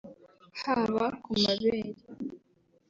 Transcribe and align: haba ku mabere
haba 0.61 1.05
ku 1.23 1.31
mabere 1.43 1.81